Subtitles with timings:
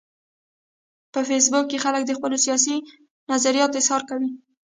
[1.13, 2.75] په فېسبوک کې خلک د خپلو سیاسي
[3.31, 4.29] نظریاتو اظهار کوي